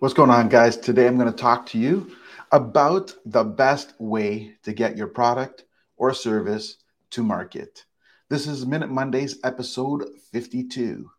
What's 0.00 0.14
going 0.14 0.30
on, 0.30 0.48
guys? 0.48 0.76
Today 0.76 1.08
I'm 1.08 1.18
going 1.18 1.28
to 1.28 1.36
talk 1.36 1.66
to 1.70 1.78
you 1.78 2.12
about 2.52 3.12
the 3.26 3.42
best 3.42 3.94
way 3.98 4.52
to 4.62 4.72
get 4.72 4.96
your 4.96 5.08
product 5.08 5.64
or 5.96 6.14
service 6.14 6.76
to 7.10 7.24
market. 7.24 7.84
This 8.28 8.46
is 8.46 8.64
Minute 8.64 8.90
Mondays, 8.90 9.40
episode 9.42 10.04
52. 10.30 11.10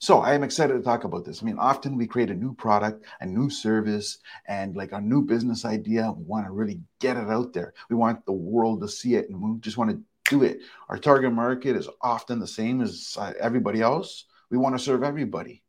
So 0.00 0.18
I 0.18 0.34
am 0.34 0.42
excited 0.42 0.72
to 0.72 0.82
talk 0.82 1.04
about 1.04 1.24
this. 1.24 1.42
I 1.42 1.46
mean, 1.46 1.60
often 1.60 1.96
we 1.96 2.08
create 2.08 2.28
a 2.28 2.34
new 2.34 2.52
product, 2.52 3.04
a 3.20 3.26
new 3.26 3.48
service, 3.48 4.18
and 4.48 4.74
like 4.74 4.90
a 4.90 5.00
new 5.00 5.22
business 5.22 5.64
idea. 5.64 6.10
We 6.10 6.24
want 6.24 6.46
to 6.46 6.52
really 6.52 6.80
get 6.98 7.16
it 7.16 7.30
out 7.30 7.52
there. 7.52 7.72
We 7.88 7.94
want 7.94 8.26
the 8.26 8.32
world 8.32 8.80
to 8.80 8.88
see 8.88 9.14
it, 9.14 9.30
and 9.30 9.40
we 9.40 9.60
just 9.60 9.78
want 9.78 9.90
to 9.90 10.02
do 10.28 10.42
it. 10.42 10.58
Our 10.88 10.98
target 10.98 11.32
market 11.32 11.76
is 11.76 11.88
often 12.00 12.40
the 12.40 12.48
same 12.48 12.80
as 12.80 13.16
uh, 13.16 13.32
everybody 13.38 13.80
else. 13.80 14.24
We 14.50 14.58
want 14.58 14.76
to 14.76 14.82
serve 14.82 15.04
everybody. 15.04 15.63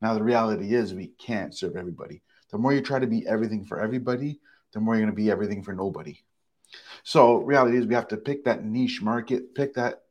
Now, 0.00 0.14
the 0.14 0.22
reality 0.22 0.74
is 0.74 0.94
we 0.94 1.08
can't 1.18 1.56
serve 1.56 1.76
everybody. 1.76 2.22
The 2.50 2.58
more 2.58 2.72
you 2.72 2.80
try 2.80 2.98
to 2.98 3.06
be 3.06 3.26
everything 3.26 3.64
for 3.64 3.80
everybody, 3.80 4.40
the 4.72 4.80
more 4.80 4.94
you're 4.94 5.04
going 5.04 5.14
to 5.14 5.22
be 5.22 5.30
everything 5.30 5.62
for 5.62 5.74
nobody. 5.74 6.18
So, 7.02 7.36
reality 7.36 7.78
is 7.78 7.86
we 7.86 7.94
have 7.94 8.08
to 8.08 8.16
pick 8.16 8.44
that 8.44 8.64
niche 8.64 9.00
market, 9.02 9.54
pick 9.54 9.74
that 9.74 10.02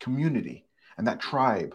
community 0.00 0.66
and 0.96 1.06
that 1.06 1.20
tribe 1.20 1.74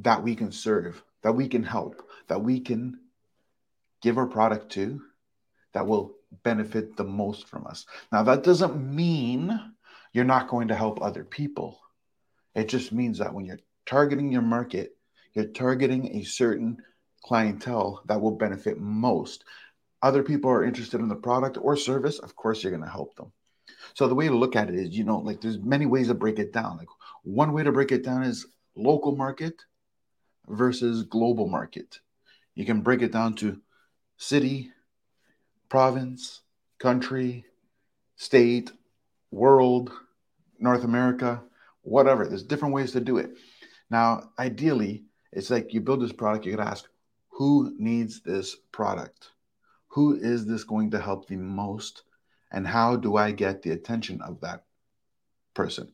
that 0.00 0.22
we 0.22 0.34
can 0.34 0.52
serve, 0.52 1.02
that 1.22 1.32
we 1.32 1.48
can 1.48 1.62
help, 1.62 2.08
that 2.28 2.42
we 2.42 2.60
can 2.60 2.98
give 4.02 4.18
our 4.18 4.26
product 4.26 4.72
to, 4.72 5.00
that 5.72 5.86
will 5.86 6.14
benefit 6.42 6.96
the 6.96 7.04
most 7.04 7.48
from 7.48 7.66
us. 7.66 7.86
Now, 8.12 8.22
that 8.24 8.42
doesn't 8.42 8.76
mean 8.76 9.58
you're 10.12 10.24
not 10.24 10.48
going 10.48 10.68
to 10.68 10.74
help 10.74 11.02
other 11.02 11.24
people. 11.24 11.78
It 12.54 12.68
just 12.68 12.92
means 12.92 13.18
that 13.18 13.34
when 13.34 13.44
you're 13.44 13.60
targeting 13.84 14.32
your 14.32 14.42
market, 14.42 14.95
you're 15.36 15.46
targeting 15.46 16.16
a 16.16 16.24
certain 16.24 16.78
clientele 17.22 18.02
that 18.06 18.20
will 18.20 18.36
benefit 18.36 18.80
most. 18.80 19.44
Other 20.02 20.22
people 20.22 20.50
are 20.50 20.64
interested 20.64 21.00
in 21.00 21.08
the 21.08 21.16
product 21.16 21.58
or 21.60 21.76
service, 21.76 22.18
of 22.18 22.34
course, 22.36 22.62
you're 22.62 22.72
going 22.72 22.84
to 22.84 22.90
help 22.90 23.14
them. 23.16 23.32
So 23.94 24.08
the 24.08 24.14
way 24.14 24.28
to 24.28 24.36
look 24.36 24.56
at 24.56 24.68
it 24.68 24.74
is, 24.74 24.96
you 24.96 25.04
know, 25.04 25.18
like 25.18 25.40
there's 25.40 25.58
many 25.58 25.86
ways 25.86 26.08
to 26.08 26.14
break 26.14 26.38
it 26.38 26.52
down. 26.52 26.76
Like 26.76 26.88
one 27.22 27.52
way 27.52 27.62
to 27.62 27.72
break 27.72 27.92
it 27.92 28.04
down 28.04 28.22
is 28.22 28.46
local 28.74 29.16
market 29.16 29.64
versus 30.48 31.02
global 31.04 31.48
market. 31.48 32.00
You 32.54 32.64
can 32.64 32.80
break 32.80 33.02
it 33.02 33.12
down 33.12 33.34
to 33.36 33.60
city, 34.16 34.70
province, 35.68 36.40
country, 36.78 37.44
state, 38.16 38.70
world, 39.30 39.92
North 40.58 40.84
America, 40.84 41.42
whatever. 41.82 42.26
There's 42.26 42.42
different 42.42 42.74
ways 42.74 42.92
to 42.92 43.00
do 43.00 43.18
it. 43.18 43.36
Now, 43.90 44.30
ideally, 44.38 45.04
it's 45.36 45.50
like 45.50 45.74
you 45.74 45.82
build 45.82 46.00
this 46.00 46.12
product, 46.12 46.46
you 46.46 46.56
gotta 46.56 46.70
ask, 46.70 46.88
who 47.28 47.74
needs 47.78 48.22
this 48.22 48.56
product? 48.72 49.32
Who 49.88 50.14
is 50.14 50.46
this 50.46 50.64
going 50.64 50.90
to 50.92 51.00
help 51.00 51.28
the 51.28 51.36
most? 51.36 52.04
And 52.52 52.66
how 52.66 52.96
do 52.96 53.16
I 53.16 53.32
get 53.32 53.60
the 53.60 53.72
attention 53.72 54.22
of 54.22 54.40
that 54.40 54.64
person? 55.52 55.92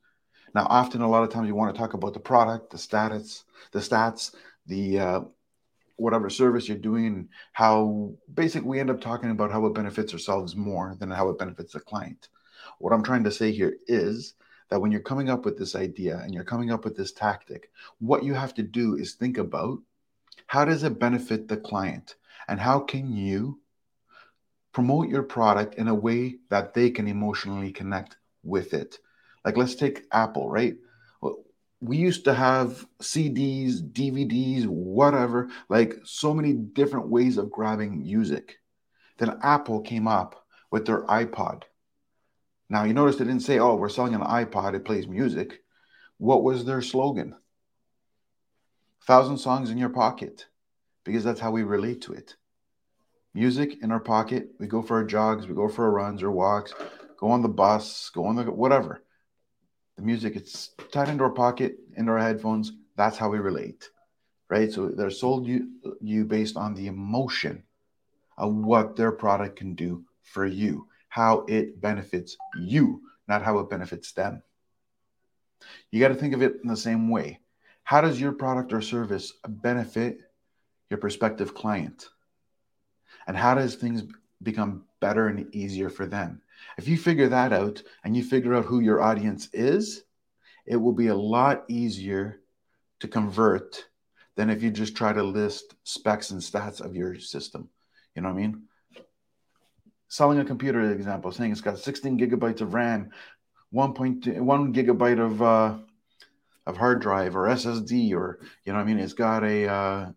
Now, 0.55 0.67
often, 0.71 1.01
a 1.01 1.09
lot 1.09 1.25
of 1.25 1.31
times, 1.31 1.49
you 1.49 1.57
want 1.57 1.75
to 1.75 1.79
talk 1.79 1.95
about 1.95 2.15
the 2.15 2.21
product, 2.21 2.71
the 2.71 2.79
status, 2.79 3.45
the 3.73 3.81
stats, 3.81 4.33
the 4.67 5.01
uh, 5.01 5.21
whatever 5.97 6.31
service 6.31 6.69
you're 6.69 6.79
doing, 6.79 7.29
how 7.53 8.13
basically 8.33 8.69
we 8.69 8.79
end 8.79 8.91
up 8.91 9.01
talking 9.01 9.31
about 9.31 9.51
how 9.51 9.67
it 9.67 9.75
benefits 9.75 10.13
ourselves 10.13 10.55
more 10.55 10.95
than 11.01 11.11
how 11.11 11.29
it 11.31 11.39
benefits 11.39 11.73
the 11.73 11.81
client. 11.81 12.29
What 12.79 12.93
I'm 12.93 13.03
trying 13.03 13.25
to 13.25 13.33
say 13.33 13.51
here 13.51 13.75
is 13.89 14.35
that 14.73 14.81
when 14.81 14.91
you're 14.91 15.03
coming 15.03 15.29
up 15.29 15.45
with 15.45 15.59
this 15.59 15.77
idea 15.77 16.17
and 16.17 16.33
you're 16.33 16.45
coming 16.45 16.71
up 16.71 16.83
with 16.83 16.97
this 16.97 17.13
tactic, 17.13 17.71
what 17.99 18.25
you 18.25 18.33
have 18.33 18.55
to 18.55 18.63
do 18.63 18.97
is 18.97 19.13
think 19.13 19.37
about 19.37 19.79
how 20.47 20.65
does 20.65 20.83
it 20.83 20.99
benefit 20.99 21.47
the 21.47 21.59
client 21.59 22.15
and 22.49 22.59
how 22.59 22.79
can 22.79 23.15
you 23.15 23.61
promote 24.73 25.11
your 25.11 25.25
product 25.25 25.75
in 25.75 25.89
a 25.89 25.95
way 25.95 26.39
that 26.49 26.73
they 26.73 26.89
can 26.89 27.07
emotionally 27.07 27.71
connect 27.71 28.17
with 28.43 28.73
it. 28.73 28.99
Like 29.45 29.59
let's 29.59 29.75
take 29.75 30.07
Apple, 30.11 30.49
right? 30.49 30.77
We 31.83 31.99
used 31.99 32.25
to 32.25 32.33
have 32.33 32.87
CDs, 33.03 33.83
DVDs, 33.83 34.67
whatever, 34.67 35.51
like 35.69 35.97
so 36.05 36.33
many 36.33 36.55
different 36.55 37.09
ways 37.09 37.37
of 37.37 37.51
grabbing 37.51 38.01
music. 38.01 38.57
Then 39.19 39.39
Apple 39.43 39.83
came 39.83 40.09
up 40.09 40.47
with 40.71 40.87
their 40.87 41.03
iPod. 41.03 41.65
Now, 42.73 42.85
you 42.85 42.95
notice 42.95 43.17
they 43.17 43.27
didn't 43.27 43.43
say, 43.43 43.59
oh, 43.59 43.75
we're 43.75 43.91
selling 43.91 44.15
an 44.15 44.23
iPod, 44.23 44.73
it 44.73 44.87
plays 44.87 45.07
music. 45.07 45.63
What 46.17 46.43
was 46.43 46.65
their 46.65 46.81
slogan? 46.81 47.37
Thousand 49.07 49.37
songs 49.37 49.69
in 49.69 49.77
your 49.77 49.91
pocket, 49.91 50.47
because 51.05 51.23
that's 51.23 51.39
how 51.39 51.51
we 51.51 51.65
relate 51.65 52.01
to 52.05 52.15
it. 52.15 52.35
Music 53.35 53.83
in 53.83 53.93
our 53.93 54.01
pocket. 54.01 54.53
We 54.59 54.69
go 54.69 54.81
for 54.81 54.97
our 54.97 55.05
jogs, 55.05 55.47
we 55.47 55.55
go 55.55 55.69
for 55.69 55.85
our 55.85 55.91
runs 55.91 56.23
or 56.23 56.31
walks, 56.31 56.73
go 57.19 57.31
on 57.31 57.43
the 57.43 57.49
bus, 57.51 58.09
go 58.09 58.25
on 58.25 58.37
the 58.37 58.45
whatever. 58.45 59.05
The 59.97 60.03
music, 60.03 60.35
it's 60.35 60.71
tied 60.93 61.11
into 61.11 61.25
our 61.25 61.31
pocket, 61.31 61.77
into 61.99 62.13
our 62.13 62.19
headphones. 62.19 62.73
That's 62.97 63.19
how 63.19 63.29
we 63.29 63.39
relate, 63.39 63.91
right? 64.49 64.73
So 64.73 64.89
they're 64.89 65.11
sold 65.11 65.47
you, 65.47 65.73
you 66.01 66.25
based 66.25 66.57
on 66.57 66.73
the 66.73 66.87
emotion 66.87 67.65
of 68.39 68.55
what 68.55 68.97
their 68.97 69.13
product 69.13 69.57
can 69.57 69.75
do 69.75 70.07
for 70.23 70.47
you 70.47 70.87
how 71.13 71.45
it 71.47 71.79
benefits 71.79 72.39
you, 72.59 73.03
not 73.29 73.43
how 73.43 73.59
it 73.59 73.69
benefits 73.69 74.13
them. 74.13 74.43
You 75.91 76.01
got 76.01 76.09
to 76.09 76.15
think 76.15 76.33
of 76.33 76.41
it 76.41 76.57
in 76.63 76.69
the 76.71 76.75
same 76.75 77.11
way. 77.11 77.41
How 77.85 78.01
does 78.01 78.19
your 78.19 78.33
product 78.33 78.73
or 78.73 78.81
service 78.81 79.35
benefit 79.47 80.23
your 80.89 80.97
prospective 80.97 81.53
client? 81.53 82.09
And 83.27 83.37
how 83.37 83.55
does 83.55 83.75
things 83.75 84.05
become 84.43 84.87
better 85.01 85.27
and 85.27 85.55
easier 85.55 85.91
for 85.91 86.07
them? 86.07 86.41
If 86.79 86.89
you 86.89 86.97
figure 86.97 87.29
that 87.29 87.53
out 87.53 87.83
and 88.05 88.17
you 88.17 88.25
figure 88.25 88.55
out 88.55 88.65
who 88.65 88.81
your 88.81 89.03
audience 89.03 89.51
is, 89.53 90.05
it 90.65 90.77
will 90.77 90.95
be 90.95 91.09
a 91.09 91.15
lot 91.15 91.65
easier 91.69 92.41
to 93.01 93.07
convert 93.07 93.85
than 94.37 94.49
if 94.49 94.63
you 94.63 94.71
just 94.71 94.97
try 94.97 95.13
to 95.13 95.23
list 95.23 95.75
specs 95.85 96.31
and 96.31 96.41
stats 96.41 96.81
of 96.81 96.97
your 96.97 97.19
system. 97.19 97.69
You 98.17 98.23
know 98.23 98.31
what 98.31 98.39
I 98.39 98.47
mean? 98.47 98.63
Selling 100.13 100.39
a 100.39 100.45
computer 100.45 100.93
example, 100.93 101.33
saying 101.33 101.53
it's 101.53 101.63
got 101.63 101.79
16 101.79 102.19
gigabytes 102.19 102.61
of 102.61 102.75
RAM, 102.75 103.11
1.1 103.73 104.75
gigabyte 104.75 105.19
of 105.19 105.41
uh, 105.41 105.79
of 106.67 106.77
hard 106.77 107.01
drive 107.01 107.35
or 107.35 107.49
SSD, 107.49 108.13
or 108.13 108.39
you 108.67 108.75
know, 108.75 108.79
I 108.79 108.85
mean, 108.85 108.99
it's 108.99 109.15
got 109.15 109.43
a 109.43 109.67
uh, 109.67 110.11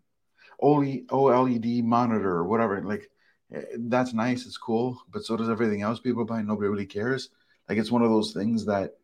OLED 0.61 1.83
monitor 1.85 2.29
or 2.29 2.43
whatever. 2.43 2.83
Like 2.83 3.09
eh, 3.53 3.61
that's 3.79 4.13
nice, 4.13 4.45
it's 4.45 4.57
cool, 4.57 5.01
but 5.09 5.23
so 5.23 5.37
does 5.37 5.49
everything 5.49 5.81
else 5.81 6.01
people 6.01 6.25
buy. 6.25 6.41
Nobody 6.41 6.67
really 6.67 6.85
cares. 6.85 7.29
Like 7.69 7.77
it's 7.77 7.91
one 7.91 8.01
of 8.01 8.09
those 8.09 8.33
things 8.33 8.65
that 8.65 8.97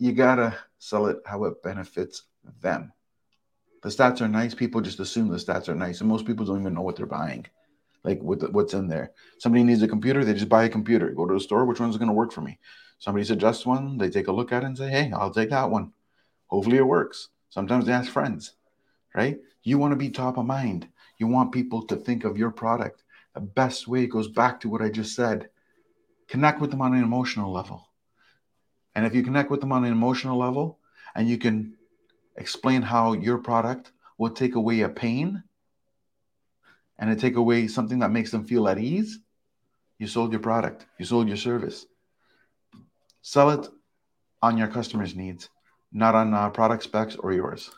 you 0.00 0.12
gotta 0.12 0.56
sell 0.80 1.06
it 1.06 1.18
how 1.24 1.44
it 1.44 1.62
benefits 1.62 2.24
them. 2.60 2.92
The 3.84 3.90
stats 3.90 4.20
are 4.20 4.26
nice. 4.26 4.52
People 4.52 4.80
just 4.80 4.98
assume 4.98 5.28
the 5.28 5.36
stats 5.36 5.68
are 5.68 5.76
nice, 5.76 6.00
and 6.00 6.08
most 6.08 6.26
people 6.26 6.44
don't 6.44 6.60
even 6.60 6.74
know 6.74 6.82
what 6.82 6.96
they're 6.96 7.06
buying 7.06 7.46
like 8.06 8.22
with 8.22 8.42
what's 8.52 8.72
in 8.72 8.86
there. 8.86 9.10
Somebody 9.38 9.64
needs 9.64 9.82
a 9.82 9.88
computer, 9.88 10.24
they 10.24 10.32
just 10.32 10.48
buy 10.48 10.64
a 10.64 10.68
computer. 10.68 11.10
Go 11.10 11.26
to 11.26 11.34
the 11.34 11.40
store, 11.40 11.64
which 11.66 11.80
one's 11.80 11.98
going 11.98 12.08
to 12.08 12.14
work 12.14 12.32
for 12.32 12.40
me? 12.40 12.58
Somebody 12.98 13.24
suggests 13.24 13.66
one, 13.66 13.98
they 13.98 14.08
take 14.08 14.28
a 14.28 14.32
look 14.32 14.52
at 14.52 14.62
it 14.62 14.66
and 14.66 14.78
say, 14.78 14.88
"Hey, 14.88 15.12
I'll 15.12 15.32
take 15.32 15.50
that 15.50 15.70
one." 15.70 15.92
Hopefully, 16.46 16.78
it 16.78 16.86
works. 16.86 17.28
Sometimes 17.50 17.84
they 17.84 17.92
ask 17.92 18.10
friends, 18.10 18.52
right? 19.14 19.38
You 19.64 19.76
want 19.78 19.92
to 19.92 19.96
be 19.96 20.08
top 20.08 20.38
of 20.38 20.46
mind. 20.46 20.88
You 21.18 21.26
want 21.26 21.52
people 21.52 21.82
to 21.86 21.96
think 21.96 22.24
of 22.24 22.38
your 22.38 22.50
product. 22.50 23.02
The 23.34 23.40
best 23.40 23.88
way 23.88 24.06
goes 24.06 24.28
back 24.28 24.60
to 24.60 24.68
what 24.68 24.82
I 24.82 24.88
just 24.88 25.14
said. 25.14 25.50
Connect 26.28 26.60
with 26.60 26.70
them 26.70 26.80
on 26.80 26.94
an 26.94 27.02
emotional 27.02 27.52
level. 27.52 27.90
And 28.94 29.04
if 29.04 29.14
you 29.14 29.22
connect 29.22 29.50
with 29.50 29.60
them 29.60 29.72
on 29.72 29.84
an 29.84 29.92
emotional 29.92 30.38
level 30.38 30.78
and 31.14 31.28
you 31.28 31.36
can 31.36 31.74
explain 32.36 32.82
how 32.82 33.12
your 33.12 33.38
product 33.38 33.92
will 34.18 34.30
take 34.30 34.54
away 34.54 34.80
a 34.80 34.88
pain 34.88 35.42
and 36.98 37.10
to 37.10 37.16
take 37.16 37.36
away 37.36 37.68
something 37.68 37.98
that 38.00 38.10
makes 38.10 38.30
them 38.30 38.44
feel 38.44 38.68
at 38.68 38.78
ease, 38.78 39.18
you 39.98 40.06
sold 40.06 40.32
your 40.32 40.40
product, 40.40 40.86
you 40.98 41.04
sold 41.04 41.28
your 41.28 41.36
service. 41.36 41.86
Sell 43.22 43.50
it 43.50 43.68
on 44.42 44.56
your 44.56 44.68
customers' 44.68 45.16
needs, 45.16 45.48
not 45.92 46.14
on 46.14 46.32
uh, 46.32 46.50
product 46.50 46.82
specs 46.82 47.16
or 47.16 47.32
yours. 47.32 47.70